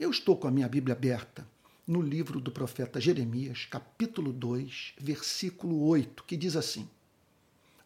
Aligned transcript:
Eu 0.00 0.10
estou 0.10 0.34
com 0.34 0.48
a 0.48 0.50
minha 0.50 0.66
Bíblia 0.66 0.94
aberta 0.96 1.46
no 1.86 2.00
livro 2.00 2.40
do 2.40 2.50
profeta 2.50 2.98
Jeremias, 2.98 3.66
capítulo 3.66 4.32
2, 4.32 4.94
versículo 4.98 5.86
8, 5.88 6.24
que 6.24 6.38
diz 6.38 6.56
assim: 6.56 6.88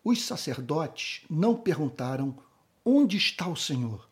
Os 0.05 0.23
sacerdotes 0.23 1.23
não 1.29 1.57
perguntaram 1.57 2.39
onde 2.85 3.17
está 3.17 3.49
o 3.49 3.57
Senhor, 3.57 4.09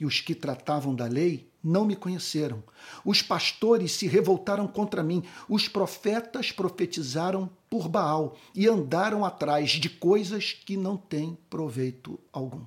e 0.00 0.06
os 0.06 0.22
que 0.22 0.34
tratavam 0.34 0.94
da 0.94 1.04
lei 1.04 1.46
não 1.62 1.84
me 1.84 1.94
conheceram. 1.94 2.64
Os 3.04 3.20
pastores 3.20 3.92
se 3.92 4.06
revoltaram 4.06 4.66
contra 4.66 5.02
mim, 5.02 5.22
os 5.50 5.68
profetas 5.68 6.50
profetizaram 6.50 7.50
por 7.68 7.90
Baal 7.90 8.38
e 8.54 8.66
andaram 8.66 9.22
atrás 9.22 9.72
de 9.72 9.90
coisas 9.90 10.54
que 10.54 10.78
não 10.78 10.96
têm 10.96 11.36
proveito 11.50 12.18
algum. 12.32 12.64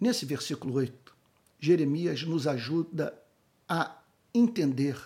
Nesse 0.00 0.26
versículo 0.26 0.74
8, 0.74 1.17
Jeremias 1.58 2.22
nos 2.22 2.46
ajuda 2.46 3.18
a 3.68 3.98
entender 4.34 4.96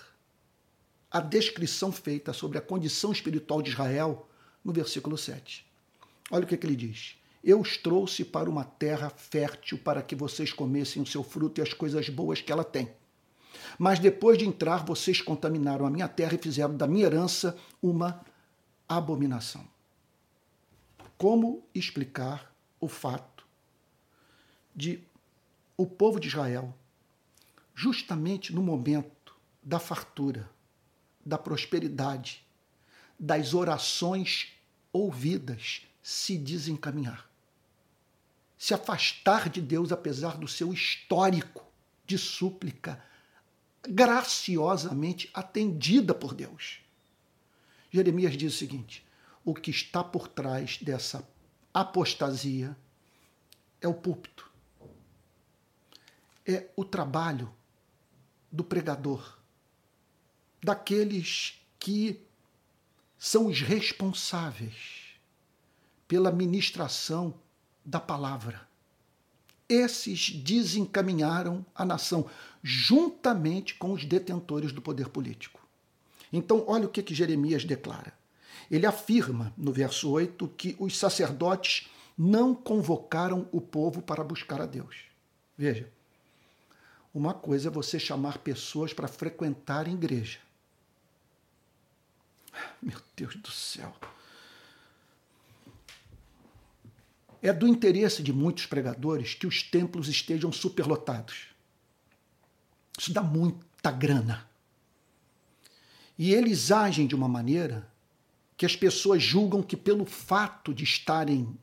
a 1.10 1.20
descrição 1.20 1.92
feita 1.92 2.32
sobre 2.32 2.58
a 2.58 2.62
condição 2.62 3.12
espiritual 3.12 3.60
de 3.62 3.70
Israel 3.70 4.28
no 4.64 4.72
versículo 4.72 5.18
7. 5.18 5.66
Olha 6.30 6.44
o 6.44 6.46
que, 6.46 6.56
que 6.56 6.66
ele 6.66 6.76
diz. 6.76 7.16
Eu 7.42 7.60
os 7.60 7.76
trouxe 7.76 8.24
para 8.24 8.48
uma 8.48 8.64
terra 8.64 9.10
fértil 9.10 9.76
para 9.78 10.02
que 10.02 10.14
vocês 10.14 10.52
comessem 10.52 11.02
o 11.02 11.06
seu 11.06 11.22
fruto 11.24 11.60
e 11.60 11.62
as 11.62 11.72
coisas 11.72 12.08
boas 12.08 12.40
que 12.40 12.52
ela 12.52 12.64
tem. 12.64 12.90
Mas 13.78 13.98
depois 13.98 14.38
de 14.38 14.46
entrar, 14.46 14.84
vocês 14.84 15.20
contaminaram 15.20 15.84
a 15.84 15.90
minha 15.90 16.08
terra 16.08 16.34
e 16.34 16.38
fizeram 16.38 16.76
da 16.76 16.86
minha 16.86 17.06
herança 17.06 17.56
uma 17.82 18.24
abominação. 18.88 19.66
Como 21.18 21.64
explicar 21.74 22.54
o 22.80 22.88
fato 22.88 23.46
de 24.74 25.02
o 25.82 25.86
povo 25.86 26.20
de 26.20 26.28
Israel, 26.28 26.72
justamente 27.74 28.54
no 28.54 28.62
momento 28.62 29.34
da 29.60 29.80
fartura, 29.80 30.48
da 31.26 31.36
prosperidade, 31.36 32.46
das 33.18 33.52
orações 33.52 34.52
ouvidas, 34.92 35.82
se 36.00 36.38
desencaminhar. 36.38 37.28
Se 38.56 38.72
afastar 38.72 39.48
de 39.48 39.60
Deus 39.60 39.90
apesar 39.90 40.36
do 40.36 40.46
seu 40.46 40.72
histórico 40.72 41.66
de 42.06 42.16
súplica 42.16 43.02
graciosamente 43.82 45.28
atendida 45.34 46.14
por 46.14 46.32
Deus. 46.32 46.78
Jeremias 47.90 48.36
diz 48.36 48.54
o 48.54 48.56
seguinte: 48.56 49.04
o 49.44 49.52
que 49.52 49.72
está 49.72 50.04
por 50.04 50.28
trás 50.28 50.78
dessa 50.78 51.28
apostasia 51.74 52.76
é 53.80 53.88
o 53.88 53.94
púlpito, 53.94 54.51
é 56.46 56.68
o 56.76 56.84
trabalho 56.84 57.52
do 58.50 58.62
pregador 58.62 59.38
daqueles 60.62 61.60
que 61.78 62.20
são 63.18 63.46
os 63.46 63.60
responsáveis 63.60 65.16
pela 66.06 66.30
ministração 66.30 67.34
da 67.84 67.98
palavra. 67.98 68.68
Esses 69.68 70.30
desencaminharam 70.30 71.64
a 71.74 71.84
nação 71.84 72.28
juntamente 72.62 73.74
com 73.74 73.92
os 73.92 74.04
detentores 74.04 74.72
do 74.72 74.82
poder 74.82 75.08
político. 75.08 75.60
Então, 76.32 76.64
olha 76.66 76.86
o 76.86 76.88
que, 76.88 77.02
que 77.02 77.14
Jeremias 77.14 77.64
declara. 77.64 78.12
Ele 78.70 78.86
afirma, 78.86 79.52
no 79.56 79.72
verso 79.72 80.10
8, 80.10 80.48
que 80.56 80.76
os 80.78 80.96
sacerdotes 80.96 81.88
não 82.16 82.54
convocaram 82.54 83.48
o 83.50 83.60
povo 83.60 84.00
para 84.02 84.22
buscar 84.22 84.60
a 84.60 84.66
Deus. 84.66 84.96
Veja, 85.56 85.90
uma 87.14 87.34
coisa 87.34 87.68
é 87.68 87.70
você 87.70 87.98
chamar 87.98 88.38
pessoas 88.38 88.92
para 88.92 89.06
frequentar 89.06 89.86
a 89.86 89.90
igreja. 89.90 90.38
Meu 92.80 92.98
Deus 93.14 93.36
do 93.36 93.50
céu. 93.50 93.94
É 97.42 97.52
do 97.52 97.66
interesse 97.66 98.22
de 98.22 98.32
muitos 98.32 98.66
pregadores 98.66 99.34
que 99.34 99.46
os 99.46 99.62
templos 99.62 100.08
estejam 100.08 100.52
superlotados. 100.52 101.48
Isso 102.98 103.12
dá 103.12 103.22
muita 103.22 103.90
grana. 103.90 104.48
E 106.16 106.32
eles 106.32 106.70
agem 106.70 107.06
de 107.06 107.14
uma 107.14 107.28
maneira 107.28 107.90
que 108.56 108.64
as 108.64 108.76
pessoas 108.76 109.22
julgam 109.22 109.62
que, 109.62 109.76
pelo 109.76 110.04
fato 110.04 110.72
de 110.72 110.84
estarem 110.84 111.58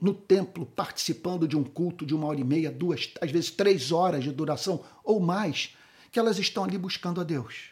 no 0.00 0.14
templo 0.14 0.64
participando 0.64 1.48
de 1.48 1.56
um 1.56 1.64
culto 1.64 2.06
de 2.06 2.14
uma 2.14 2.26
hora 2.26 2.40
e 2.40 2.44
meia, 2.44 2.70
duas, 2.70 3.12
às 3.20 3.30
vezes 3.30 3.50
três 3.50 3.90
horas 3.92 4.22
de 4.22 4.32
duração 4.32 4.84
ou 5.02 5.20
mais, 5.20 5.76
que 6.10 6.18
elas 6.18 6.38
estão 6.38 6.64
ali 6.64 6.78
buscando 6.78 7.20
a 7.20 7.24
Deus. 7.24 7.70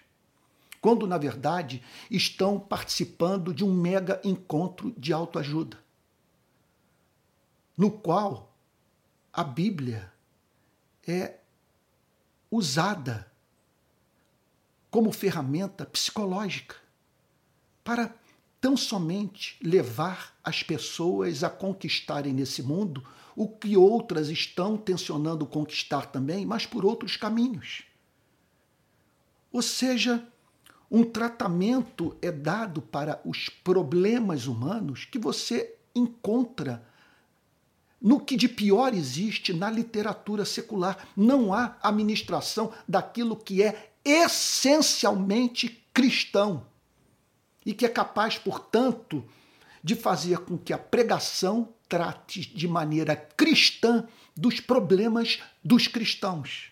Quando 0.80 1.06
na 1.06 1.18
verdade 1.18 1.82
estão 2.10 2.58
participando 2.58 3.54
de 3.54 3.64
um 3.64 3.72
mega 3.72 4.20
encontro 4.24 4.94
de 4.96 5.12
autoajuda, 5.12 5.78
no 7.76 7.90
qual 7.90 8.54
a 9.32 9.44
Bíblia 9.44 10.12
é 11.06 11.38
usada 12.50 13.30
como 14.90 15.12
ferramenta 15.12 15.84
psicológica 15.84 16.76
para 17.84 18.14
tão 18.66 18.76
somente 18.76 19.56
levar 19.62 20.36
as 20.42 20.64
pessoas 20.64 21.44
a 21.44 21.48
conquistarem 21.48 22.32
nesse 22.32 22.64
mundo 22.64 23.00
o 23.36 23.46
que 23.46 23.76
outras 23.76 24.28
estão 24.28 24.76
tensionando 24.76 25.46
conquistar 25.46 26.06
também, 26.06 26.44
mas 26.44 26.66
por 26.66 26.84
outros 26.84 27.16
caminhos. 27.16 27.84
Ou 29.52 29.62
seja, 29.62 30.26
um 30.90 31.04
tratamento 31.04 32.16
é 32.20 32.32
dado 32.32 32.82
para 32.82 33.20
os 33.24 33.48
problemas 33.48 34.48
humanos 34.48 35.04
que 35.04 35.16
você 35.20 35.76
encontra 35.94 36.84
no 38.02 38.18
que 38.18 38.36
de 38.36 38.48
pior 38.48 38.92
existe 38.94 39.52
na 39.52 39.70
literatura 39.70 40.44
secular. 40.44 41.06
Não 41.16 41.54
há 41.54 41.76
administração 41.80 42.72
daquilo 42.88 43.36
que 43.36 43.62
é 43.62 43.92
essencialmente 44.04 45.86
cristão 45.94 46.66
e 47.66 47.74
que 47.74 47.84
é 47.84 47.88
capaz, 47.88 48.38
portanto, 48.38 49.24
de 49.82 49.96
fazer 49.96 50.38
com 50.38 50.56
que 50.56 50.72
a 50.72 50.78
pregação 50.78 51.68
trate 51.88 52.40
de 52.40 52.68
maneira 52.68 53.16
cristã 53.16 54.06
dos 54.36 54.60
problemas 54.60 55.40
dos 55.64 55.88
cristãos. 55.88 56.70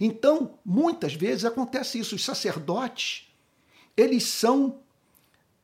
Então, 0.00 0.58
muitas 0.64 1.14
vezes 1.14 1.44
acontece 1.44 2.00
isso. 2.00 2.16
Os 2.16 2.24
sacerdotes, 2.24 3.28
eles 3.96 4.24
são 4.24 4.80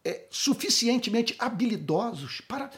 é, 0.05 0.27
suficientemente 0.31 1.35
habilidosos 1.39 2.41
para, 2.43 2.71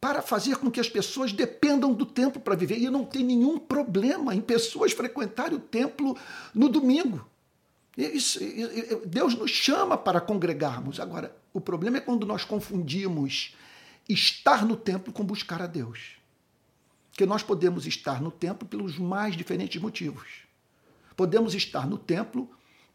para 0.00 0.22
fazer 0.22 0.56
com 0.56 0.70
que 0.70 0.80
as 0.80 0.88
pessoas 0.88 1.32
dependam 1.32 1.92
do 1.92 2.06
templo 2.06 2.40
para 2.40 2.54
viver. 2.54 2.78
E 2.78 2.88
não 2.88 3.04
tem 3.04 3.24
nenhum 3.24 3.58
problema 3.58 4.34
em 4.34 4.40
pessoas 4.40 4.92
frequentarem 4.92 5.56
o 5.56 5.60
templo 5.60 6.16
no 6.54 6.68
domingo. 6.68 7.26
Deus 7.96 9.34
nos 9.34 9.50
chama 9.50 9.96
para 9.96 10.20
congregarmos. 10.20 11.00
Agora, 11.00 11.36
o 11.52 11.60
problema 11.60 11.96
é 11.98 12.00
quando 12.00 12.26
nós 12.26 12.44
confundimos 12.44 13.56
estar 14.08 14.64
no 14.64 14.76
templo 14.76 15.12
com 15.12 15.24
buscar 15.24 15.60
a 15.60 15.66
Deus. 15.66 16.16
Porque 17.10 17.26
nós 17.26 17.42
podemos 17.42 17.86
estar 17.86 18.22
no 18.22 18.30
templo 18.30 18.66
pelos 18.66 18.98
mais 18.98 19.36
diferentes 19.36 19.80
motivos. 19.80 20.26
Podemos 21.16 21.54
estar 21.54 21.86
no 21.86 21.98
templo 21.98 22.48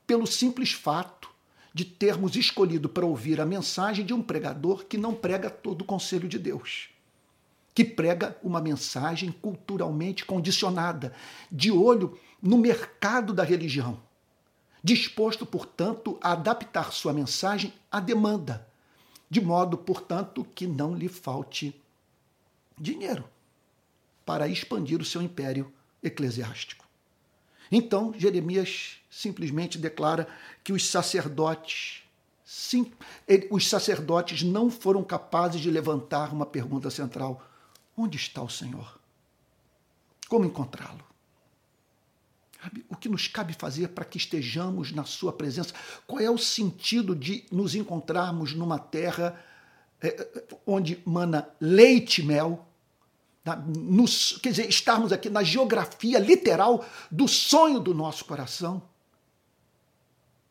pelo 0.08 0.26
simples 0.26 0.72
fato 0.72 1.30
de 1.74 1.84
termos 1.84 2.36
escolhido 2.38 2.88
para 2.88 3.06
ouvir 3.06 3.42
a 3.42 3.46
mensagem 3.46 4.06
de 4.06 4.14
um 4.14 4.22
pregador 4.22 4.86
que 4.86 4.98
não 4.98 5.14
prega 5.14 5.50
todo 5.50 5.82
o 5.82 5.86
conselho 5.86 6.28
de 6.28 6.40
Deus, 6.40 6.90
que 7.74 7.84
prega 7.84 8.38
uma 8.42 8.62
mensagem 8.62 9.30
culturalmente 9.30 10.24
condicionada, 10.24 11.14
de 11.52 11.70
olho 11.70 12.18
no 12.42 12.58
mercado 12.58 13.34
da 13.34 13.44
religião, 13.44 14.00
disposto, 14.86 15.48
portanto, 15.48 16.20
a 16.22 16.34
adaptar 16.34 16.94
sua 16.94 17.12
mensagem 17.12 17.74
à 17.92 18.00
demanda, 18.00 18.68
de 19.28 19.42
modo, 19.42 19.80
portanto, 19.80 20.46
que 20.54 20.68
não 20.68 20.94
lhe 20.94 21.10
falte 21.10 21.76
dinheiro 22.78 23.28
para 24.24 24.48
expandir 24.48 25.02
o 25.02 25.06
seu 25.06 25.24
império 25.24 25.74
eclesiástico. 26.04 26.86
Então, 27.72 28.14
Jeremias 28.16 28.98
simplesmente 29.10 29.80
declara 29.80 30.28
que 30.64 30.72
os 30.72 30.88
sacerdotes, 30.88 32.04
sim, 32.44 32.92
os 33.50 33.68
sacerdotes 33.68 34.44
não 34.44 34.70
foram 34.70 35.04
capazes 35.04 35.62
de 35.62 35.72
levantar 35.72 36.32
uma 36.32 36.46
pergunta 36.46 36.92
central: 36.92 37.44
onde 37.98 38.18
está 38.18 38.40
o 38.44 38.50
Senhor? 38.50 39.00
Como 40.30 40.46
encontrá-lo? 40.46 41.15
O 42.90 42.96
que 42.96 43.10
nos 43.10 43.28
cabe 43.28 43.54
fazer 43.54 43.90
para 43.90 44.06
que 44.06 44.18
estejamos 44.18 44.92
na 44.92 45.04
Sua 45.04 45.34
presença? 45.34 45.74
Qual 46.08 46.20
é 46.20 46.30
o 46.30 46.38
sentido 46.38 47.16
de 47.16 47.46
nos 47.52 47.76
encontrarmos 47.76 48.54
numa 48.54 48.80
terra 48.80 49.40
é, 50.02 50.44
onde 50.66 51.02
mana 51.06 51.48
leite 51.60 52.22
e 52.22 52.26
mel 52.26 52.66
na, 53.46 53.56
no, 53.56 54.06
quer 54.42 54.50
dizer, 54.50 54.68
estarmos 54.68 55.14
aqui 55.14 55.30
na 55.30 55.44
geografia 55.44 56.18
literal 56.18 56.84
do 57.12 57.28
sonho 57.28 57.80
do 57.80 57.94
nosso 57.94 58.26
coração, 58.26 58.82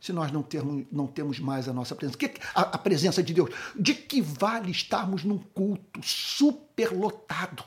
se 0.01 0.13
nós 0.13 0.31
não, 0.31 0.47
não 0.93 1.07
temos 1.09 1.41
mais 1.41 1.69
a 1.69 1.73
nossa 1.73 1.97
presença? 1.97 2.17
Que, 2.17 2.35
a, 2.55 2.61
a 2.61 2.79
presença 2.79 3.21
de 3.23 3.35
Deus. 3.35 3.51
De 3.75 3.95
que 3.95 4.23
vale 4.23 4.71
estarmos 4.71 5.25
num 5.25 5.39
culto 5.39 6.01
superlotado? 6.03 7.65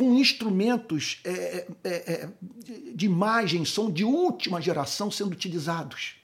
Com 0.00 0.14
instrumentos 0.14 1.20
é, 1.24 1.30
é, 1.30 1.90
é, 1.90 2.12
é 2.12 2.28
de 2.94 3.04
imagem, 3.04 3.66
som 3.66 3.90
de 3.90 4.02
última 4.02 4.58
geração 4.58 5.10
sendo 5.10 5.32
utilizados. 5.32 6.14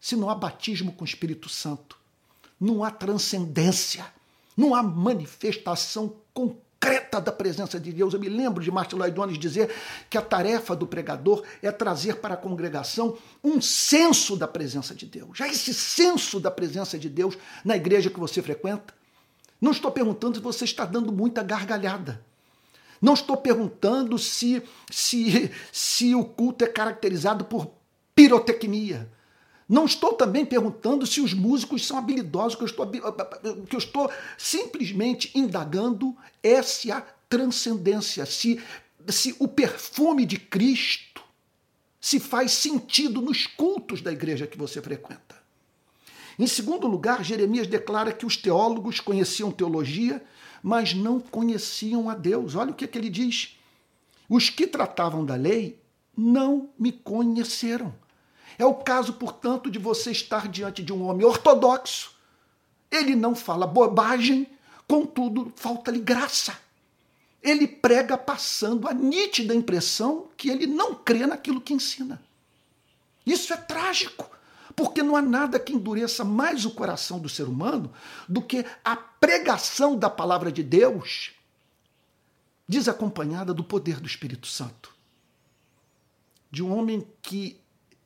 Se 0.00 0.14
não 0.14 0.30
há 0.30 0.34
batismo 0.36 0.92
com 0.92 1.02
o 1.02 1.04
Espírito 1.04 1.48
Santo, 1.48 1.98
não 2.60 2.84
há 2.84 2.90
transcendência, 2.92 4.06
não 4.56 4.76
há 4.76 4.80
manifestação 4.80 6.14
concreta 6.32 7.20
da 7.20 7.32
presença 7.32 7.80
de 7.80 7.92
Deus. 7.92 8.14
Eu 8.14 8.20
me 8.20 8.28
lembro 8.28 8.62
de 8.62 8.70
Martin 8.70 8.94
Lloyd 8.94 9.16
Jones 9.16 9.38
dizer 9.40 9.68
que 10.08 10.16
a 10.16 10.22
tarefa 10.22 10.76
do 10.76 10.86
pregador 10.86 11.42
é 11.60 11.72
trazer 11.72 12.18
para 12.18 12.34
a 12.34 12.36
congregação 12.36 13.18
um 13.42 13.60
senso 13.60 14.36
da 14.36 14.46
presença 14.46 14.94
de 14.94 15.06
Deus. 15.06 15.36
Já 15.36 15.48
esse 15.48 15.74
senso 15.74 16.38
da 16.38 16.50
presença 16.50 16.96
de 16.96 17.08
Deus 17.08 17.36
na 17.64 17.74
igreja 17.74 18.08
que 18.08 18.20
você 18.20 18.40
frequenta, 18.40 18.94
não 19.60 19.72
estou 19.72 19.90
perguntando 19.90 20.36
se 20.36 20.40
você 20.40 20.64
está 20.64 20.84
dando 20.84 21.10
muita 21.10 21.42
gargalhada. 21.42 22.24
Não 23.02 23.14
estou 23.14 23.36
perguntando 23.36 24.16
se, 24.16 24.62
se, 24.88 25.50
se 25.72 26.14
o 26.14 26.24
culto 26.24 26.64
é 26.64 26.68
caracterizado 26.68 27.44
por 27.44 27.72
pirotecnia. 28.14 29.10
Não 29.68 29.86
estou 29.86 30.12
também 30.12 30.46
perguntando 30.46 31.04
se 31.04 31.20
os 31.20 31.34
músicos 31.34 31.84
são 31.84 31.98
habilidosos, 31.98 32.56
que 32.56 32.64
estou, 32.64 32.86
que 32.88 33.74
eu 33.74 33.78
estou 33.78 34.08
simplesmente 34.38 35.32
indagando 35.34 36.16
é 36.42 36.62
se 36.62 36.92
há 36.92 37.00
transcendência, 37.28 38.24
se, 38.24 38.62
se 39.08 39.34
o 39.40 39.48
perfume 39.48 40.24
de 40.24 40.38
Cristo 40.38 41.22
se 42.00 42.20
faz 42.20 42.52
sentido 42.52 43.20
nos 43.20 43.46
cultos 43.46 44.00
da 44.00 44.12
igreja 44.12 44.46
que 44.46 44.58
você 44.58 44.80
frequenta. 44.80 45.42
Em 46.38 46.46
segundo 46.46 46.86
lugar, 46.86 47.24
Jeremias 47.24 47.66
declara 47.66 48.12
que 48.12 48.26
os 48.26 48.36
teólogos 48.36 49.00
conheciam 49.00 49.50
teologia 49.50 50.22
mas 50.62 50.94
não 50.94 51.18
conheciam 51.18 52.08
a 52.08 52.14
Deus. 52.14 52.54
Olha 52.54 52.70
o 52.70 52.74
que, 52.74 52.86
que 52.86 52.96
ele 52.96 53.10
diz. 53.10 53.56
Os 54.28 54.48
que 54.48 54.66
tratavam 54.66 55.24
da 55.24 55.34
lei 55.34 55.80
não 56.16 56.70
me 56.78 56.92
conheceram. 56.92 57.92
É 58.58 58.64
o 58.64 58.74
caso, 58.74 59.14
portanto, 59.14 59.70
de 59.70 59.78
você 59.78 60.12
estar 60.12 60.46
diante 60.46 60.82
de 60.82 60.92
um 60.92 61.06
homem 61.06 61.26
ortodoxo. 61.26 62.14
Ele 62.90 63.16
não 63.16 63.34
fala 63.34 63.66
bobagem, 63.66 64.46
contudo, 64.86 65.52
falta-lhe 65.56 65.98
graça. 65.98 66.56
Ele 67.42 67.66
prega 67.66 68.16
passando 68.16 68.86
a 68.86 68.94
nítida 68.94 69.54
impressão 69.54 70.28
que 70.36 70.48
ele 70.48 70.66
não 70.66 70.94
crê 70.94 71.26
naquilo 71.26 71.60
que 71.60 71.74
ensina. 71.74 72.22
Isso 73.26 73.52
é 73.52 73.56
trágico. 73.56 74.30
Porque 74.74 75.02
não 75.02 75.16
há 75.16 75.22
nada 75.22 75.58
que 75.58 75.72
endureça 75.72 76.24
mais 76.24 76.64
o 76.64 76.70
coração 76.70 77.18
do 77.18 77.28
ser 77.28 77.44
humano 77.44 77.92
do 78.28 78.40
que 78.42 78.64
a 78.84 78.96
pregação 78.96 79.96
da 79.96 80.08
palavra 80.08 80.50
de 80.50 80.62
Deus 80.62 81.32
desacompanhada 82.66 83.52
do 83.52 83.62
poder 83.62 84.00
do 84.00 84.06
Espírito 84.06 84.46
Santo. 84.46 84.94
De 86.50 86.62
um 86.62 86.76
homem 86.76 87.06
que 87.20 87.60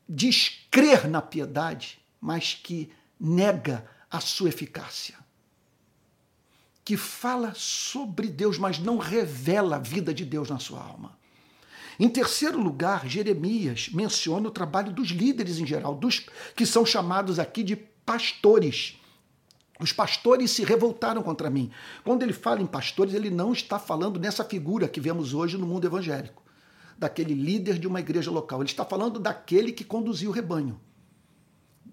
diz 0.08 0.66
crer 0.70 1.08
na 1.08 1.22
piedade, 1.22 2.00
mas 2.20 2.54
que 2.54 2.90
nega 3.18 3.88
a 4.10 4.20
sua 4.20 4.48
eficácia. 4.48 5.16
Que 6.84 6.96
fala 6.96 7.52
sobre 7.54 8.28
Deus, 8.28 8.58
mas 8.58 8.78
não 8.78 8.98
revela 8.98 9.76
a 9.76 9.80
vida 9.80 10.14
de 10.14 10.24
Deus 10.24 10.48
na 10.48 10.58
sua 10.58 10.82
alma. 10.82 11.15
Em 11.98 12.08
terceiro 12.08 12.60
lugar, 12.60 13.06
Jeremias 13.06 13.88
menciona 13.92 14.48
o 14.48 14.50
trabalho 14.50 14.92
dos 14.92 15.08
líderes 15.08 15.58
em 15.58 15.66
geral, 15.66 15.94
dos 15.94 16.26
que 16.54 16.66
são 16.66 16.84
chamados 16.84 17.38
aqui 17.38 17.62
de 17.62 17.76
pastores. 17.76 19.00
Os 19.80 19.92
pastores 19.92 20.50
se 20.50 20.64
revoltaram 20.64 21.22
contra 21.22 21.50
mim. 21.50 21.70
Quando 22.04 22.22
ele 22.22 22.32
fala 22.32 22.62
em 22.62 22.66
pastores, 22.66 23.14
ele 23.14 23.30
não 23.30 23.52
está 23.52 23.78
falando 23.78 24.18
nessa 24.18 24.44
figura 24.44 24.88
que 24.88 25.00
vemos 25.00 25.34
hoje 25.34 25.56
no 25.56 25.66
mundo 25.66 25.86
evangélico, 25.86 26.42
daquele 26.98 27.34
líder 27.34 27.78
de 27.78 27.86
uma 27.86 28.00
igreja 28.00 28.30
local. 28.30 28.60
Ele 28.60 28.70
está 28.70 28.84
falando 28.84 29.18
daquele 29.18 29.72
que 29.72 29.84
conduziu 29.84 30.30
o 30.30 30.34
rebanho. 30.34 30.80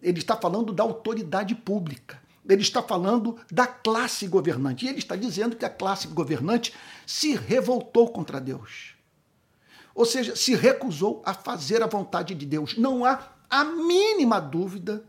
Ele 0.02 0.20
está 0.20 0.36
falando 0.36 0.74
da 0.74 0.84
autoridade 0.84 1.56
pública. 1.56 2.22
Ele 2.48 2.62
está 2.62 2.84
falando 2.84 3.38
da 3.50 3.66
classe 3.66 4.28
governante. 4.28 4.86
E 4.86 4.90
ele 4.90 5.00
está 5.00 5.16
dizendo 5.16 5.56
que 5.56 5.66
a 5.66 5.70
classe 5.70 6.08
governante 6.08 6.74
se 7.06 7.36
revoltou 7.36 8.10
contra 8.10 8.40
Deus. 8.40 8.93
Ou 9.94 10.06
seja, 10.06 10.36
se 10.36 10.56
recusou 10.56 11.22
a 11.26 11.34
fazer 11.34 11.84
a 11.84 11.88
vontade 11.88 12.34
de 12.34 12.46
Deus. 12.46 12.78
Não 12.78 13.06
há 13.06 13.34
a 13.50 13.64
mínima 13.64 14.40
dúvida 14.40 15.04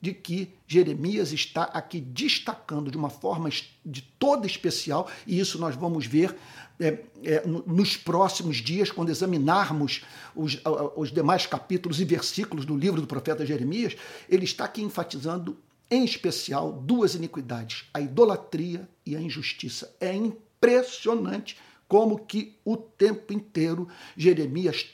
de 0.00 0.12
que 0.12 0.52
Jeremias 0.66 1.32
está 1.32 1.62
aqui 1.62 2.00
destacando 2.00 2.90
de 2.90 2.96
uma 2.96 3.08
forma 3.08 3.48
de 3.86 4.02
toda 4.18 4.46
especial, 4.46 5.08
e 5.24 5.38
isso 5.38 5.60
nós 5.60 5.76
vamos 5.76 6.06
ver 6.06 6.36
é, 6.80 6.98
é, 7.22 7.46
nos 7.46 7.96
próximos 7.96 8.56
dias, 8.56 8.90
quando 8.90 9.10
examinarmos 9.10 10.02
os, 10.34 10.60
os 10.96 11.12
demais 11.12 11.46
capítulos 11.46 12.00
e 12.00 12.04
versículos 12.04 12.64
do 12.64 12.76
livro 12.76 13.00
do 13.00 13.06
profeta 13.06 13.46
Jeremias, 13.46 13.96
ele 14.28 14.44
está 14.44 14.64
aqui 14.64 14.82
enfatizando 14.82 15.56
em 15.88 16.04
especial 16.04 16.72
duas 16.72 17.14
iniquidades, 17.14 17.84
a 17.94 18.00
idolatria 18.00 18.88
e 19.06 19.14
a 19.14 19.20
injustiça. 19.20 19.94
É 20.00 20.12
impressionante 20.12 21.56
como 21.92 22.24
que 22.24 22.58
o 22.64 22.74
tempo 22.74 23.34
inteiro 23.34 23.86
Jeremias 24.16 24.86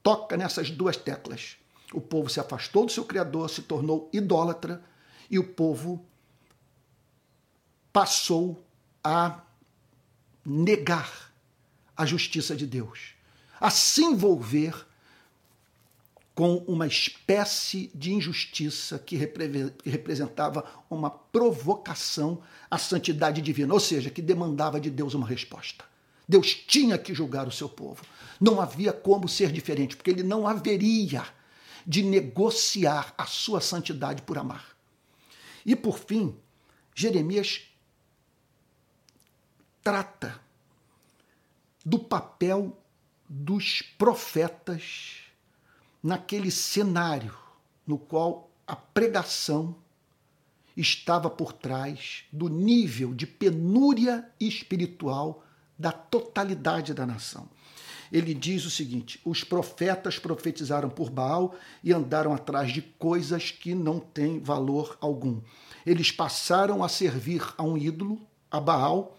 toca 0.00 0.36
nessas 0.36 0.70
duas 0.70 0.96
teclas. 0.96 1.56
O 1.92 2.00
povo 2.00 2.30
se 2.30 2.38
afastou 2.38 2.86
do 2.86 2.92
seu 2.92 3.04
Criador, 3.04 3.50
se 3.50 3.62
tornou 3.62 4.08
idólatra, 4.12 4.80
e 5.28 5.40
o 5.40 5.42
povo 5.42 6.06
passou 7.92 8.64
a 9.02 9.40
negar 10.44 11.32
a 11.96 12.06
justiça 12.06 12.54
de 12.54 12.64
Deus, 12.64 13.16
a 13.58 13.68
se 13.68 14.04
envolver 14.04 14.86
com 16.32 16.58
uma 16.58 16.86
espécie 16.86 17.90
de 17.92 18.12
injustiça 18.12 19.00
que 19.00 19.16
representava 19.16 20.64
uma 20.88 21.10
provocação 21.10 22.40
à 22.70 22.78
santidade 22.78 23.42
divina, 23.42 23.74
ou 23.74 23.80
seja, 23.80 24.10
que 24.10 24.22
demandava 24.22 24.80
de 24.80 24.90
Deus 24.90 25.12
uma 25.12 25.26
resposta. 25.26 25.95
Deus 26.28 26.54
tinha 26.54 26.98
que 26.98 27.14
julgar 27.14 27.46
o 27.46 27.52
seu 27.52 27.68
povo. 27.68 28.04
Não 28.40 28.60
havia 28.60 28.92
como 28.92 29.28
ser 29.28 29.52
diferente, 29.52 29.96
porque 29.96 30.10
ele 30.10 30.22
não 30.22 30.46
haveria 30.46 31.24
de 31.86 32.02
negociar 32.02 33.14
a 33.16 33.26
sua 33.26 33.60
santidade 33.60 34.22
por 34.22 34.36
amar. 34.36 34.76
E 35.64 35.76
por 35.76 35.98
fim, 35.98 36.36
Jeremias 36.94 37.62
trata 39.82 40.40
do 41.84 41.98
papel 41.98 42.76
dos 43.28 43.82
profetas 43.96 45.18
naquele 46.02 46.50
cenário 46.50 47.36
no 47.86 47.98
qual 47.98 48.50
a 48.66 48.74
pregação 48.74 49.76
estava 50.76 51.30
por 51.30 51.52
trás 51.52 52.24
do 52.32 52.48
nível 52.48 53.14
de 53.14 53.26
penúria 53.26 54.28
espiritual 54.40 55.45
da 55.78 55.92
totalidade 55.92 56.94
da 56.94 57.06
nação. 57.06 57.48
Ele 58.10 58.34
diz 58.34 58.64
o 58.64 58.70
seguinte: 58.70 59.20
os 59.24 59.44
profetas 59.44 60.18
profetizaram 60.18 60.88
por 60.88 61.10
Baal 61.10 61.54
e 61.82 61.92
andaram 61.92 62.32
atrás 62.32 62.72
de 62.72 62.82
coisas 62.82 63.50
que 63.50 63.74
não 63.74 63.98
têm 63.98 64.38
valor 64.40 64.96
algum. 65.00 65.40
Eles 65.84 66.10
passaram 66.10 66.82
a 66.82 66.88
servir 66.88 67.42
a 67.56 67.62
um 67.62 67.76
ídolo, 67.76 68.20
a 68.50 68.60
Baal, 68.60 69.16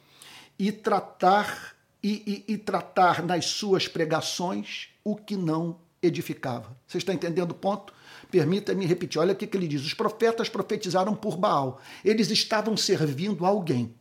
e 0.57 0.71
tratar 0.71 1.75
e, 2.01 2.43
e, 2.47 2.53
e 2.53 2.57
tratar 2.57 3.23
nas 3.23 3.45
suas 3.45 3.87
pregações 3.87 4.89
o 5.03 5.15
que 5.15 5.35
não 5.35 5.79
edificava. 6.01 6.77
Você 6.87 6.99
está 6.99 7.13
entendendo 7.13 7.51
o 7.51 7.55
ponto? 7.55 7.93
Permita-me 8.29 8.85
repetir. 8.85 9.19
Olha 9.19 9.33
o 9.33 9.35
que 9.35 9.49
ele 9.57 9.67
diz: 9.67 9.83
os 9.83 9.93
profetas 9.93 10.49
profetizaram 10.49 11.15
por 11.15 11.37
Baal. 11.37 11.81
Eles 12.03 12.29
estavam 12.29 12.77
servindo 12.77 13.45
a 13.45 13.49
alguém, 13.49 13.93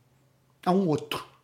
a 0.64 0.70
um 0.70 0.86
outro 0.86 1.35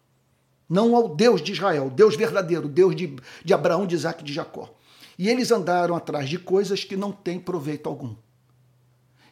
não 0.73 0.97
ao 0.97 1.15
Deus 1.15 1.43
de 1.43 1.53
Israel, 1.53 1.91
Deus 1.91 2.17
verdadeiro, 2.17 2.67
Deus 2.67 2.97
de, 2.97 3.15
de 3.45 3.53
Abraão, 3.53 3.87
de 3.87 3.95
Isaac 3.95 4.23
e 4.23 4.25
de 4.25 4.33
Jacó. 4.33 4.75
E 5.19 5.29
eles 5.29 5.51
andaram 5.51 5.95
atrás 5.95 6.31
de 6.31 6.39
coisas 6.39 6.83
que 6.83 6.97
não 6.97 7.13
têm 7.13 7.39
proveito 7.39 7.91
algum. 7.91 8.17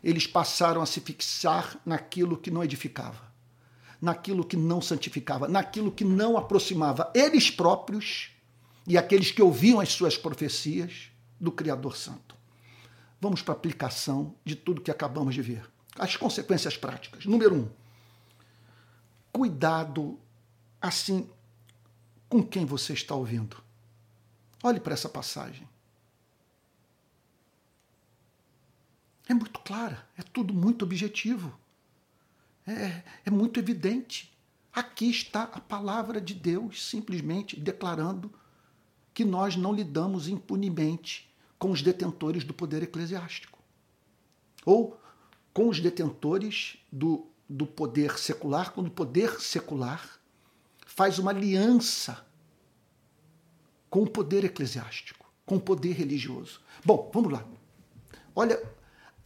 Eles 0.04 0.26
passaram 0.26 0.82
a 0.82 0.86
se 0.86 1.00
fixar 1.00 1.78
naquilo 1.84 2.36
que 2.36 2.50
não 2.50 2.62
edificava, 2.62 3.22
naquilo 4.02 4.44
que 4.44 4.56
não 4.56 4.82
santificava, 4.82 5.48
naquilo 5.48 5.90
que 5.90 6.04
não 6.04 6.36
aproximava 6.36 7.10
eles 7.14 7.50
próprios 7.50 8.32
e 8.86 8.98
aqueles 8.98 9.30
que 9.30 9.40
ouviam 9.40 9.80
as 9.80 9.88
suas 9.88 10.18
profecias 10.18 11.10
do 11.40 11.50
Criador 11.50 11.96
Santo. 11.96 12.36
Vamos 13.18 13.40
para 13.40 13.54
a 13.54 13.56
aplicação 13.56 14.34
de 14.44 14.54
tudo 14.54 14.82
que 14.82 14.90
acabamos 14.90 15.34
de 15.34 15.40
ver. 15.40 15.62
As 15.98 16.16
consequências 16.16 16.76
práticas. 16.76 17.24
Número 17.24 17.54
um, 17.54 17.68
cuidado 19.32 20.18
assim 20.80 21.28
com 22.28 22.42
quem 22.42 22.64
você 22.64 22.92
está 22.92 23.14
ouvindo. 23.14 23.62
Olhe 24.62 24.78
para 24.78 24.94
essa 24.94 25.08
passagem. 25.08 25.68
É 29.28 29.34
muito 29.34 29.60
clara, 29.60 30.08
é 30.16 30.22
tudo 30.22 30.52
muito 30.52 30.84
objetivo. 30.84 31.56
É, 32.66 33.02
é 33.24 33.30
muito 33.30 33.58
evidente. 33.58 34.32
Aqui 34.72 35.10
está 35.10 35.42
a 35.42 35.60
palavra 35.60 36.20
de 36.20 36.34
Deus 36.34 36.88
simplesmente 36.88 37.58
declarando 37.58 38.32
que 39.12 39.24
nós 39.24 39.56
não 39.56 39.72
lidamos 39.72 40.28
impunemente 40.28 41.28
com 41.58 41.70
os 41.70 41.82
detentores 41.82 42.44
do 42.44 42.54
poder 42.54 42.82
eclesiástico 42.82 43.58
ou 44.64 45.00
com 45.52 45.68
os 45.68 45.80
detentores 45.80 46.76
do, 46.90 47.26
do 47.48 47.66
poder 47.66 48.18
secular, 48.18 48.72
quando 48.72 48.86
o 48.86 48.92
poder 48.92 49.40
secular 49.40 50.19
faz 51.00 51.18
uma 51.18 51.30
aliança 51.30 52.26
com 53.88 54.02
o 54.02 54.06
poder 54.06 54.44
eclesiástico, 54.44 55.24
com 55.46 55.56
o 55.56 55.60
poder 55.60 55.92
religioso. 55.92 56.60
Bom, 56.84 57.10
vamos 57.10 57.32
lá. 57.32 57.42
Olha, 58.36 58.62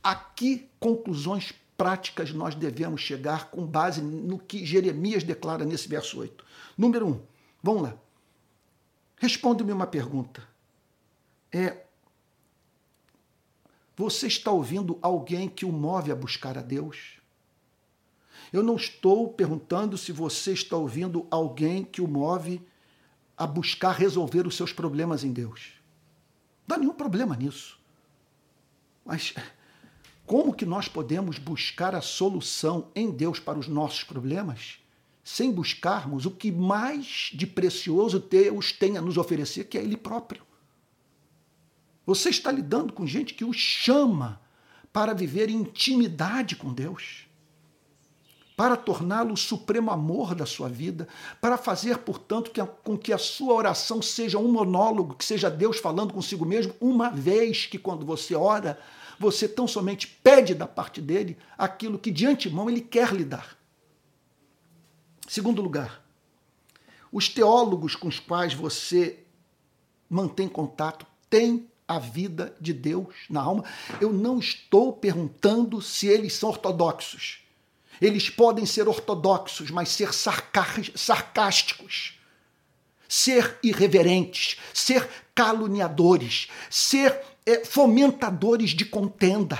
a 0.01 0.15
que 0.15 0.71
conclusões 0.79 1.53
práticas 1.77 2.31
nós 2.31 2.55
devemos 2.55 3.01
chegar 3.01 3.51
com 3.51 3.67
base 3.67 4.01
no 4.01 4.39
que 4.39 4.65
Jeremias 4.65 5.25
declara 5.25 5.65
nesse 5.65 5.89
verso 5.89 6.21
8? 6.21 6.45
Número 6.79 7.09
1, 7.09 7.11
um, 7.11 7.21
vamos 7.61 7.83
lá. 7.83 7.99
Responde-me 9.17 9.73
uma 9.73 9.89
pergunta. 9.89 10.47
É, 11.51 11.87
você 13.97 14.29
está 14.29 14.53
ouvindo 14.53 14.97
alguém 15.03 15.49
que 15.49 15.65
o 15.65 15.73
move 15.73 16.13
a 16.13 16.15
buscar 16.15 16.57
a 16.57 16.63
Deus? 16.63 17.19
Eu 18.55 18.63
não 18.63 18.77
estou 18.77 19.33
perguntando 19.33 19.99
se 19.99 20.13
você 20.13 20.53
está 20.53 20.77
ouvindo 20.77 21.27
alguém 21.29 21.83
que 21.83 22.01
o 22.01 22.07
move 22.07 22.65
a 23.37 23.49
buscar 23.49 23.91
resolver 23.91 24.47
os 24.47 24.55
seus 24.55 24.73
problemas 24.73 25.25
em 25.25 25.33
Deus. 25.33 25.73
Não 26.65 26.77
há 26.77 26.79
nenhum 26.79 26.95
problema 26.95 27.35
nisso. 27.35 27.77
Mas 29.05 29.35
como 30.25 30.55
que 30.55 30.65
nós 30.65 30.87
podemos 30.87 31.37
buscar 31.37 31.97
a 31.97 32.01
solução 32.01 32.93
em 32.95 33.11
Deus 33.11 33.41
para 33.41 33.59
os 33.59 33.67
nossos 33.67 34.05
problemas 34.05 34.79
sem 35.25 35.51
buscarmos 35.51 36.25
o 36.25 36.31
que 36.31 36.53
mais 36.53 37.33
de 37.35 37.49
precioso 37.49 38.21
Deus 38.21 38.71
tem 38.71 38.97
a 38.97 39.03
nos 39.03 39.17
oferecer, 39.17 39.65
que 39.65 39.77
é 39.77 39.83
Ele 39.83 39.97
próprio? 39.97 40.47
Você 42.07 42.29
está 42.29 42.53
lidando 42.53 42.93
com 42.93 43.05
gente 43.05 43.35
que 43.35 43.45
o 43.45 43.53
chama 43.53 44.41
para 44.93 45.13
viver 45.13 45.51
intimidade 45.51 46.55
com 46.55 46.73
Deus, 46.73 47.24
para 48.57 48.77
torná-lo 48.77 49.35
o 49.35 49.37
supremo 49.37 49.91
amor 49.91 50.35
da 50.35 50.47
sua 50.47 50.69
vida, 50.69 51.09
para 51.41 51.57
fazer, 51.57 51.99
portanto, 51.99 52.51
que 52.51 52.61
a, 52.61 52.67
com 52.67 52.97
que 52.97 53.13
a 53.13 53.19
sua 53.19 53.53
oração 53.53 54.01
seja 54.01 54.39
um 54.39 54.51
monólogo, 54.51 55.15
que 55.15 55.25
seja 55.25 55.51
Deus 55.51 55.79
falando 55.79 56.15
consigo 56.15 56.45
mesmo, 56.45 56.75
uma 56.81 57.11
vez 57.11 57.67
que 57.67 57.79
quando 57.79 58.07
você 58.07 58.35
ora, 58.35 58.79
você 59.19 59.49
tão 59.49 59.67
somente 59.67 60.07
pede 60.07 60.55
da 60.55 60.67
parte 60.67 61.01
dele 61.01 61.37
aquilo 61.59 61.99
que 61.99 62.11
de 62.11 62.27
antemão 62.27 62.71
ele 62.71 62.81
quer 62.81 63.13
lhe 63.13 63.25
dar. 63.25 63.57
Segundo 65.27 65.63
lugar, 65.63 66.05
os 67.11 67.29
teólogos 67.29 67.97
com 67.97 68.09
os 68.09 68.21
quais 68.21 68.55
você 68.55 69.25
mantém 70.09 70.49
contato 70.49 71.07
têm 71.29 71.69
a 71.87 71.99
vida 71.99 72.55
de 72.61 72.73
Deus 72.73 73.15
na 73.29 73.43
alma. 73.43 73.65
Eu 74.01 74.13
não 74.13 74.39
estou 74.39 74.93
perguntando 74.93 75.81
se 75.83 76.07
eles 76.07 76.35
são 76.35 76.51
ortodoxos. 76.51 77.44
Eles 78.01 78.31
podem 78.31 78.67
ser 78.67 78.89
ortodoxos, 78.89 79.71
mas 79.71 79.91
ser 79.91 80.13
sarcásticos, 80.13 82.19
ser 83.09 83.59
irreverentes, 83.63 84.59
ser 84.73 85.09
caluniadores, 85.35 86.49
ser 86.71 87.21
é, 87.47 87.65
fomentadores 87.65 88.71
de 88.71 88.85
contenda. 88.85 89.59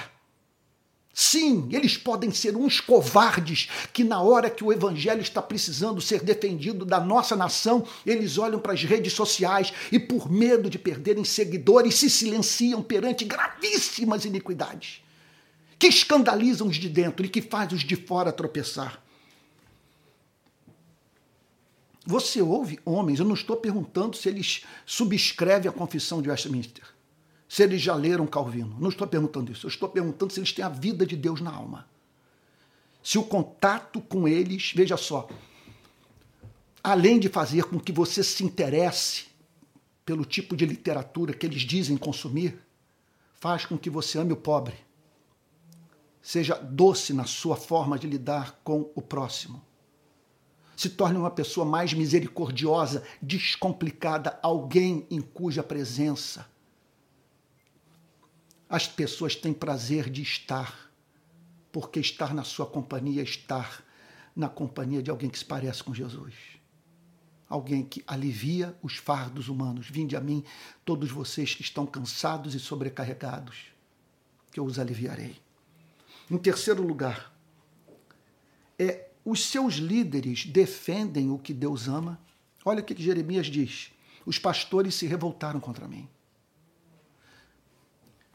Sim, 1.17 1.69
eles 1.71 1.97
podem 1.97 2.33
ser 2.33 2.57
uns 2.57 2.81
covardes 2.81 3.69
que, 3.93 4.03
na 4.03 4.21
hora 4.21 4.51
que 4.51 4.65
o 4.65 4.73
evangelho 4.73 5.21
está 5.21 5.41
precisando 5.41 6.01
ser 6.01 6.25
defendido 6.25 6.85
da 6.85 6.99
nossa 6.99 7.37
nação, 7.37 7.87
eles 8.05 8.37
olham 8.37 8.59
para 8.59 8.73
as 8.73 8.83
redes 8.83 9.13
sociais 9.13 9.73
e, 9.93 10.01
por 10.01 10.29
medo 10.29 10.69
de 10.69 10.77
perderem 10.77 11.25
seguidores, 11.25 11.95
se 11.95 12.11
silenciam 12.11 12.83
perante 12.83 13.25
gravíssimas 13.25 14.25
iniquidades 14.25 15.04
que 15.85 15.89
escandalizam 15.89 16.67
os 16.67 16.77
de 16.77 16.89
dentro 16.89 17.27
e 17.27 17.29
que 17.29 17.43
faz 17.43 17.71
os 17.71 17.83
de 17.83 17.95
fora 17.95 18.33
tropeçar. 18.33 19.03
Você 22.07 22.41
ouve 22.41 22.81
homens, 22.87 23.19
eu 23.19 23.27
não 23.27 23.35
estou 23.35 23.55
perguntando 23.55 24.17
se 24.17 24.27
eles 24.27 24.65
subscrevem 24.87 25.69
a 25.69 25.73
confissão 25.73 26.23
de 26.23 26.31
Westminster 26.31 26.85
se 27.47 27.63
eles 27.63 27.83
já 27.83 27.95
leram 27.95 28.27
Calvino. 28.27 28.77
Não 28.81 28.89
estou 28.89 29.07
perguntando 29.07 29.53
isso. 29.53 29.67
Eu 29.67 29.69
estou 29.69 29.89
perguntando 29.89 30.33
se 30.33 30.41
eles 30.41 30.53
têm 30.53 30.65
a 30.65 30.69
vida 30.71 31.07
de 31.07 31.15
Deus 31.17 31.41
na 31.41 31.53
alma. 31.53 31.87
Se 33.03 33.19
o 33.19 33.23
contato 33.23 34.01
com 34.01 34.27
eles, 34.27 34.73
veja 34.75 34.97
só, 34.97 35.29
além 36.83 37.21
de 37.21 37.29
fazer 37.29 37.65
com 37.65 37.79
que 37.79 37.93
você 37.93 38.25
se 38.25 38.43
interesse 38.43 39.27
pelo 40.05 40.25
tipo 40.25 40.57
de 40.57 40.65
literatura 40.65 41.35
que 41.35 41.47
eles 41.47 41.63
dizem 41.63 41.97
consumir, 41.97 42.59
faz 43.35 43.67
com 43.67 43.79
que 43.79 43.91
você 43.91 44.19
ame 44.19 44.33
o 44.33 44.37
pobre. 44.37 44.84
Seja 46.25 46.55
doce 46.57 47.13
na 47.13 47.25
sua 47.25 47.55
forma 47.55 47.99
de 47.99 48.09
lidar 48.09 48.59
com 48.65 48.91
o 48.97 49.03
próximo. 49.03 49.63
Se 50.75 50.89
torne 50.89 51.19
uma 51.19 51.31
pessoa 51.31 51.65
mais 51.65 51.93
misericordiosa, 51.93 53.05
descomplicada, 53.23 54.41
alguém 54.43 55.07
em 55.09 55.21
cuja 55.21 55.63
presença 55.63 56.53
as 58.75 58.89
pessoas 58.89 59.37
têm 59.37 59.53
prazer 59.53 60.11
de 60.11 60.21
estar, 60.21 60.91
porque 61.71 62.01
estar 62.01 62.35
na 62.35 62.43
sua 62.43 62.67
companhia 62.67 63.21
é 63.21 63.25
estar 63.25 63.85
na 64.35 64.49
companhia 64.49 65.01
de 65.01 65.11
alguém 65.11 65.31
que 65.31 65.39
se 65.39 65.45
parece 65.45 65.85
com 65.85 65.95
Jesus. 65.95 66.35
Alguém 67.49 67.85
que 67.85 68.03
alivia 68.05 68.77
os 68.83 68.97
fardos 68.97 69.49
humanos. 69.49 69.89
Vinde 69.89 70.17
a 70.17 70.21
mim, 70.21 70.43
todos 70.85 71.11
vocês 71.11 71.55
que 71.55 71.63
estão 71.63 71.87
cansados 71.87 72.53
e 72.55 72.59
sobrecarregados, 72.59 73.67
que 74.51 74.59
eu 74.59 74.65
os 74.65 74.79
aliviarei. 74.79 75.37
Em 76.31 76.39
terceiro 76.39 76.83
lugar, 76.83 77.33
é 78.79 79.09
os 79.25 79.45
seus 79.47 79.75
líderes 79.75 80.45
defendem 80.45 81.31
o 81.31 81.39
que 81.39 81.53
Deus 81.53 81.89
ama. 81.89 82.21
Olha 82.65 82.81
o 82.81 82.85
que 82.85 83.01
Jeremias 83.01 83.47
diz: 83.47 83.93
os 84.25 84.39
pastores 84.39 84.95
se 84.95 85.07
revoltaram 85.07 85.61
contra 85.61 85.87
mim 85.87 86.09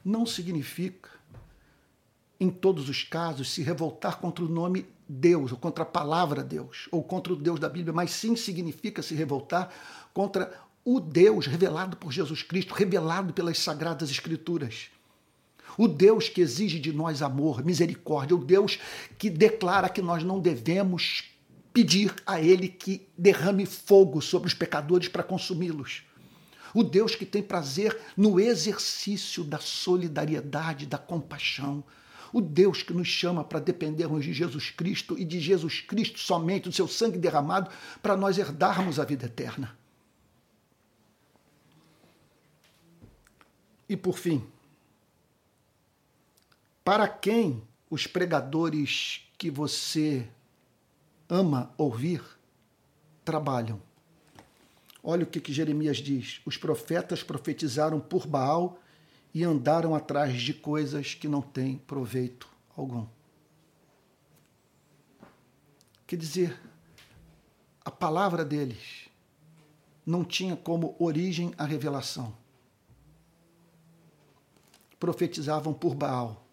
não 0.03 0.25
significa, 0.25 1.09
em 2.39 2.49
todos 2.49 2.89
os 2.89 3.03
casos, 3.03 3.51
se 3.51 3.61
revoltar 3.61 4.17
contra 4.17 4.43
o 4.43 4.49
nome 4.49 4.85
Deus, 5.07 5.51
ou 5.51 5.57
contra 5.57 5.83
a 5.83 5.87
palavra 5.87 6.43
Deus, 6.43 6.87
ou 6.91 7.03
contra 7.03 7.33
o 7.33 7.35
Deus 7.35 7.59
da 7.59 7.67
Bíblia, 7.67 7.93
mas 7.93 8.11
sim 8.11 8.35
significa 8.35 9.01
se 9.01 9.13
revoltar 9.13 9.69
contra 10.13 10.59
o 10.85 10.99
Deus 10.99 11.45
revelado 11.45 11.97
por 11.97 12.11
Jesus 12.11 12.41
Cristo, 12.41 12.73
revelado 12.73 13.33
pelas 13.33 13.59
Sagradas 13.59 14.09
Escrituras. 14.09 14.89
O 15.79 15.87
Deus 15.87 16.27
que 16.27 16.41
exige 16.41 16.77
de 16.77 16.91
nós 16.91 17.21
amor, 17.21 17.63
misericórdia, 17.63 18.35
o 18.35 18.43
Deus 18.43 18.77
que 19.17 19.29
declara 19.29 19.87
que 19.87 20.01
nós 20.01 20.23
não 20.23 20.39
devemos 20.39 21.23
pedir 21.71 22.13
a 22.25 22.41
Ele 22.41 22.67
que 22.67 23.07
derrame 23.17 23.65
fogo 23.65 24.21
sobre 24.21 24.49
os 24.49 24.53
pecadores 24.53 25.07
para 25.07 25.23
consumi-los 25.23 26.03
o 26.73 26.83
Deus 26.83 27.15
que 27.15 27.25
tem 27.25 27.41
prazer 27.41 27.97
no 28.15 28.39
exercício 28.39 29.43
da 29.43 29.57
solidariedade, 29.57 30.85
da 30.85 30.97
compaixão, 30.97 31.83
o 32.31 32.41
Deus 32.41 32.83
que 32.83 32.93
nos 32.93 33.07
chama 33.07 33.43
para 33.43 33.59
dependermos 33.59 34.23
de 34.23 34.33
Jesus 34.33 34.69
Cristo 34.69 35.17
e 35.17 35.25
de 35.25 35.39
Jesus 35.39 35.81
Cristo 35.81 36.19
somente, 36.19 36.69
do 36.69 36.71
seu 36.71 36.87
sangue 36.87 37.17
derramado, 37.17 37.71
para 38.01 38.15
nós 38.15 38.37
herdarmos 38.37 38.99
a 38.99 39.05
vida 39.05 39.25
eterna. 39.25 39.75
E 43.87 43.97
por 43.97 44.19
fim, 44.19 44.45
para 46.89 47.07
quem 47.07 47.61
os 47.87 48.07
pregadores 48.07 49.21
que 49.37 49.51
você 49.51 50.27
ama 51.29 51.71
ouvir 51.77 52.19
trabalham? 53.23 53.79
Olha 55.03 55.23
o 55.23 55.27
que, 55.27 55.39
que 55.39 55.53
Jeremias 55.53 55.97
diz: 55.97 56.41
os 56.47 56.57
profetas 56.57 57.21
profetizaram 57.21 57.99
por 57.99 58.25
Baal 58.25 58.79
e 59.31 59.43
andaram 59.43 59.93
atrás 59.93 60.41
de 60.41 60.51
coisas 60.51 61.13
que 61.13 61.27
não 61.27 61.43
têm 61.43 61.77
proveito 61.77 62.49
algum. 62.75 63.05
Quer 66.07 66.15
dizer, 66.15 66.59
a 67.85 67.91
palavra 67.91 68.43
deles 68.43 69.07
não 70.03 70.25
tinha 70.25 70.55
como 70.55 70.95
origem 70.97 71.53
a 71.55 71.65
revelação. 71.65 72.35
Profetizavam 74.99 75.71
por 75.71 75.93
Baal, 75.93 76.48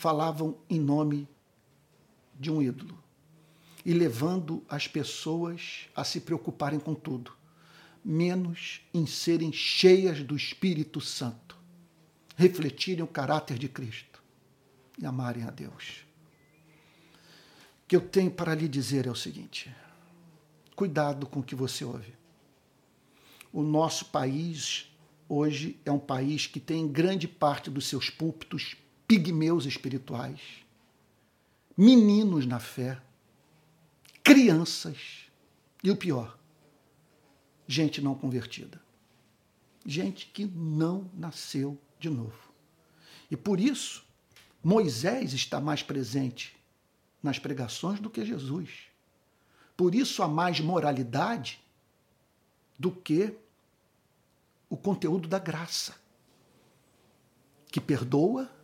falavam 0.00 0.56
em 0.70 0.80
nome 0.80 1.28
de 2.34 2.50
um 2.50 2.62
ídolo 2.62 2.98
e 3.84 3.92
levando 3.92 4.64
as 4.66 4.88
pessoas 4.88 5.90
a 5.94 6.02
se 6.04 6.22
preocuparem 6.22 6.80
com 6.80 6.94
tudo 6.94 7.36
menos 8.02 8.80
em 8.94 9.04
serem 9.04 9.52
cheias 9.52 10.22
do 10.22 10.34
Espírito 10.34 11.02
Santo, 11.02 11.54
refletirem 12.34 13.04
o 13.04 13.06
caráter 13.06 13.58
de 13.58 13.68
Cristo 13.68 14.22
e 14.98 15.04
amarem 15.04 15.42
a 15.42 15.50
Deus. 15.50 16.06
O 17.84 17.86
que 17.86 17.94
eu 17.94 18.00
tenho 18.00 18.30
para 18.30 18.54
lhe 18.54 18.66
dizer 18.66 19.06
é 19.06 19.10
o 19.10 19.14
seguinte: 19.14 19.70
cuidado 20.74 21.26
com 21.26 21.40
o 21.40 21.44
que 21.44 21.54
você 21.54 21.84
ouve. 21.84 22.14
O 23.52 23.62
nosso 23.62 24.06
país 24.06 24.90
hoje 25.28 25.78
é 25.84 25.92
um 25.92 25.98
país 25.98 26.46
que 26.46 26.58
tem 26.58 26.88
grande 26.88 27.28
parte 27.28 27.68
dos 27.68 27.86
seus 27.86 28.08
púlpitos 28.08 28.78
pigmeus 29.10 29.66
espirituais, 29.66 30.40
meninos 31.76 32.46
na 32.46 32.60
fé, 32.60 33.02
crianças 34.22 35.26
e 35.82 35.90
o 35.90 35.96
pior, 35.96 36.38
gente 37.66 38.00
não 38.00 38.14
convertida. 38.14 38.80
Gente 39.84 40.26
que 40.26 40.44
não 40.44 41.10
nasceu 41.12 41.76
de 41.98 42.08
novo. 42.08 42.52
E 43.28 43.36
por 43.36 43.58
isso, 43.58 44.06
Moisés 44.62 45.32
está 45.32 45.60
mais 45.60 45.82
presente 45.82 46.56
nas 47.20 47.36
pregações 47.36 47.98
do 47.98 48.08
que 48.08 48.24
Jesus. 48.24 48.70
Por 49.76 49.92
isso 49.92 50.22
há 50.22 50.28
mais 50.28 50.60
moralidade 50.60 51.60
do 52.78 52.92
que 52.92 53.36
o 54.68 54.76
conteúdo 54.76 55.26
da 55.26 55.40
graça, 55.40 55.96
que 57.72 57.80
perdoa 57.80 58.59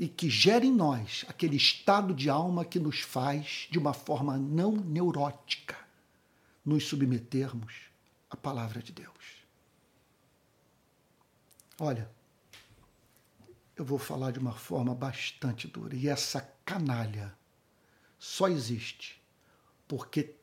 e 0.00 0.08
que 0.08 0.30
gera 0.30 0.64
em 0.64 0.72
nós 0.72 1.26
aquele 1.28 1.58
estado 1.58 2.14
de 2.14 2.30
alma 2.30 2.64
que 2.64 2.80
nos 2.80 3.00
faz, 3.00 3.68
de 3.70 3.78
uma 3.78 3.92
forma 3.92 4.38
não 4.38 4.72
neurótica, 4.72 5.76
nos 6.64 6.86
submetermos 6.86 7.82
à 8.30 8.34
palavra 8.34 8.82
de 8.82 8.92
Deus. 8.92 9.44
Olha, 11.78 12.10
eu 13.76 13.84
vou 13.84 13.98
falar 13.98 14.30
de 14.30 14.38
uma 14.38 14.54
forma 14.54 14.94
bastante 14.94 15.68
dura, 15.68 15.94
e 15.94 16.08
essa 16.08 16.50
canalha 16.64 17.36
só 18.18 18.48
existe 18.48 19.20
porque 19.86 20.34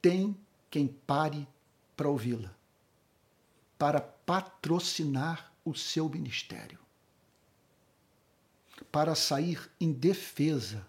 tem 0.00 0.38
quem 0.70 0.86
pare 0.86 1.48
para 1.96 2.08
ouvi-la, 2.08 2.54
para 3.76 4.00
patrocinar 4.00 5.52
o 5.64 5.74
seu 5.74 6.08
ministério 6.08 6.85
para 8.84 9.14
sair 9.14 9.70
em 9.80 9.92
defesa 9.92 10.86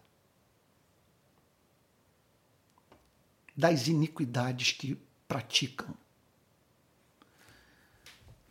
das 3.55 3.87
iniquidades 3.87 4.71
que 4.71 4.95
praticam, 5.27 5.95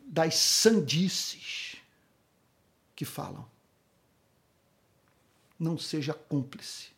das 0.01 0.35
sandices 0.35 1.77
que 2.95 3.05
falam. 3.05 3.49
Não 5.57 5.77
seja 5.77 6.13
cúmplice 6.13 6.91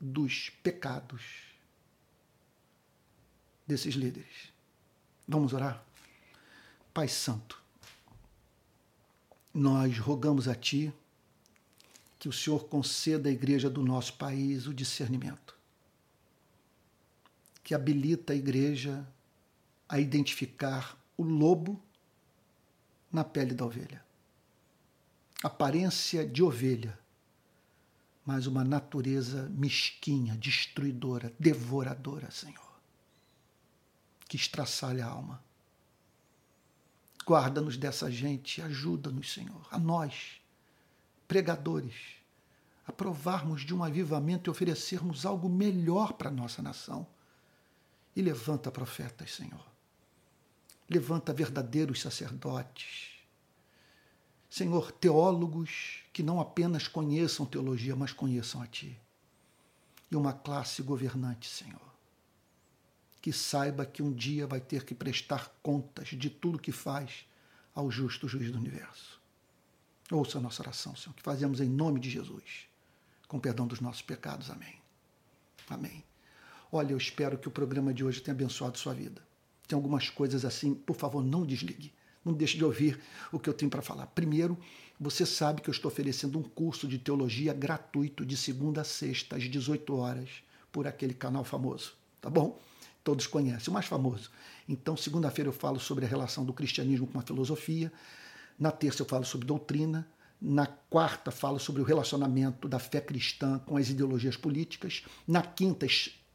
dos 0.00 0.50
pecados 0.62 1.22
desses 3.66 3.94
líderes. 3.94 4.52
Vamos 5.28 5.52
orar? 5.52 5.84
Pai 6.92 7.06
Santo, 7.06 7.62
nós 9.54 9.98
rogamos 9.98 10.48
a 10.48 10.54
Ti 10.54 10.92
que 12.20 12.28
o 12.28 12.32
Senhor 12.32 12.64
conceda 12.68 13.30
à 13.30 13.32
igreja 13.32 13.70
do 13.70 13.82
nosso 13.82 14.12
país 14.12 14.66
o 14.66 14.74
discernimento, 14.74 15.56
que 17.64 17.74
habilita 17.74 18.34
a 18.34 18.36
igreja 18.36 19.08
a 19.88 19.98
identificar 19.98 21.02
o 21.16 21.22
lobo 21.22 21.82
na 23.10 23.24
pele 23.24 23.54
da 23.54 23.64
ovelha. 23.64 24.04
Aparência 25.42 26.26
de 26.26 26.42
ovelha, 26.42 26.96
mas 28.26 28.46
uma 28.46 28.62
natureza 28.62 29.48
mesquinha, 29.48 30.36
destruidora, 30.36 31.32
devoradora, 31.40 32.30
Senhor, 32.30 32.70
que 34.28 34.36
estraçalha 34.36 35.06
a 35.06 35.08
alma. 35.08 35.42
Guarda-nos 37.24 37.78
dessa 37.78 38.10
gente, 38.10 38.60
ajuda-nos, 38.60 39.32
Senhor, 39.32 39.66
a 39.70 39.78
nós 39.78 40.39
pregadores, 41.30 41.94
a 42.84 42.90
provarmos 42.90 43.60
de 43.64 43.72
um 43.72 43.84
avivamento 43.84 44.50
e 44.50 44.50
oferecermos 44.50 45.24
algo 45.24 45.48
melhor 45.48 46.14
para 46.14 46.28
a 46.28 46.32
nossa 46.32 46.60
nação. 46.60 47.06
E 48.16 48.20
levanta 48.20 48.68
profetas, 48.68 49.36
Senhor. 49.36 49.64
Levanta 50.88 51.32
verdadeiros 51.32 52.00
sacerdotes. 52.00 53.10
Senhor, 54.50 54.90
teólogos 54.90 56.02
que 56.12 56.20
não 56.20 56.40
apenas 56.40 56.88
conheçam 56.88 57.46
teologia, 57.46 57.94
mas 57.94 58.12
conheçam 58.12 58.60
a 58.60 58.66
Ti. 58.66 59.00
E 60.10 60.16
uma 60.16 60.32
classe 60.32 60.82
governante, 60.82 61.48
Senhor, 61.48 61.94
que 63.22 63.32
saiba 63.32 63.86
que 63.86 64.02
um 64.02 64.12
dia 64.12 64.48
vai 64.48 64.60
ter 64.60 64.84
que 64.84 64.96
prestar 64.96 65.48
contas 65.62 66.08
de 66.08 66.28
tudo 66.28 66.58
que 66.58 66.72
faz 66.72 67.24
ao 67.72 67.88
justo 67.88 68.26
juiz 68.26 68.50
do 68.50 68.58
universo. 68.58 69.19
Ouça 70.10 70.38
a 70.38 70.40
nossa 70.40 70.62
oração, 70.62 70.96
Senhor, 70.96 71.14
que 71.14 71.22
fazemos 71.22 71.60
em 71.60 71.68
nome 71.68 72.00
de 72.00 72.10
Jesus, 72.10 72.66
com 73.28 73.38
perdão 73.38 73.66
dos 73.66 73.80
nossos 73.80 74.02
pecados. 74.02 74.50
Amém. 74.50 74.74
Amém. 75.68 76.04
Olha, 76.72 76.92
eu 76.92 76.98
espero 76.98 77.38
que 77.38 77.48
o 77.48 77.50
programa 77.50 77.94
de 77.94 78.04
hoje 78.04 78.20
tenha 78.20 78.34
abençoado 78.34 78.76
sua 78.76 78.92
vida. 78.92 79.22
Tem 79.68 79.76
algumas 79.76 80.10
coisas 80.10 80.44
assim, 80.44 80.74
por 80.74 80.96
favor, 80.96 81.22
não 81.22 81.46
desligue. 81.46 81.92
Não 82.24 82.32
deixe 82.32 82.56
de 82.56 82.64
ouvir 82.64 83.00
o 83.32 83.38
que 83.38 83.48
eu 83.48 83.54
tenho 83.54 83.70
para 83.70 83.80
falar. 83.80 84.06
Primeiro, 84.08 84.58
você 84.98 85.24
sabe 85.24 85.62
que 85.62 85.70
eu 85.70 85.72
estou 85.72 85.90
oferecendo 85.90 86.38
um 86.38 86.42
curso 86.42 86.86
de 86.86 86.98
teologia 86.98 87.54
gratuito 87.54 88.26
de 88.26 88.36
segunda 88.36 88.82
a 88.82 88.84
sexta, 88.84 89.36
às 89.36 89.44
18 89.44 89.96
horas, 89.96 90.28
por 90.70 90.86
aquele 90.86 91.14
canal 91.14 91.44
famoso. 91.44 91.94
Tá 92.20 92.28
bom? 92.28 92.60
Todos 93.02 93.26
conhecem, 93.26 93.70
o 93.70 93.72
mais 93.72 93.86
famoso. 93.86 94.30
Então, 94.68 94.96
segunda-feira 94.96 95.48
eu 95.48 95.52
falo 95.54 95.80
sobre 95.80 96.04
a 96.04 96.08
relação 96.08 96.44
do 96.44 96.52
cristianismo 96.52 97.06
com 97.06 97.18
a 97.18 97.22
filosofia. 97.22 97.90
Na 98.60 98.70
terça 98.70 99.00
eu 99.00 99.06
falo 99.06 99.24
sobre 99.24 99.46
doutrina. 99.46 100.06
Na 100.38 100.66
quarta 100.66 101.30
falo 101.30 101.58
sobre 101.58 101.80
o 101.80 101.84
relacionamento 101.84 102.68
da 102.68 102.78
fé 102.78 103.00
cristã 103.00 103.58
com 103.60 103.78
as 103.78 103.88
ideologias 103.88 104.36
políticas. 104.36 105.02
Na 105.26 105.42
quinta 105.42 105.86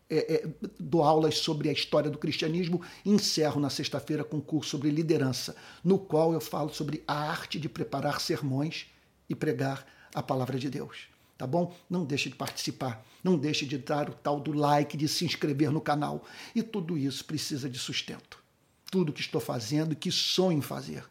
é, 0.09 0.33
é, 0.33 0.47
dou 0.79 1.03
aulas 1.03 1.37
sobre 1.37 1.69
a 1.69 1.71
história 1.71 2.09
do 2.09 2.17
cristianismo 2.17 2.81
e 3.03 3.11
encerro 3.11 3.59
na 3.61 3.69
sexta-feira 3.69 4.23
com 4.23 4.37
um 4.37 4.41
curso 4.41 4.71
sobre 4.71 4.89
liderança, 4.89 5.55
no 5.83 5.99
qual 5.99 6.33
eu 6.33 6.41
falo 6.41 6.73
sobre 6.73 7.03
a 7.07 7.13
arte 7.13 7.59
de 7.59 7.69
preparar 7.69 8.19
sermões 8.19 8.87
e 9.29 9.35
pregar 9.35 9.85
a 10.13 10.23
palavra 10.23 10.57
de 10.57 10.69
Deus. 10.69 11.07
Tá 11.37 11.45
bom? 11.45 11.75
Não 11.89 12.05
deixe 12.05 12.29
de 12.29 12.35
participar, 12.35 13.05
não 13.23 13.37
deixe 13.37 13.65
de 13.65 13.77
dar 13.77 14.09
o 14.09 14.13
tal 14.13 14.39
do 14.39 14.53
like, 14.53 14.95
de 14.97 15.07
se 15.07 15.25
inscrever 15.25 15.69
no 15.69 15.81
canal. 15.81 16.23
E 16.55 16.63
tudo 16.63 16.97
isso 16.97 17.25
precisa 17.25 17.69
de 17.69 17.77
sustento. 17.77 18.39
Tudo 18.89 19.11
que 19.11 19.21
estou 19.21 19.41
fazendo 19.41 19.93
e 19.93 19.95
que 19.95 20.11
sonho 20.11 20.59
em 20.59 20.61
fazer 20.61 21.03